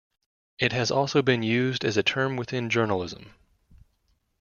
[0.57, 3.35] It has also been used as a term within journalism.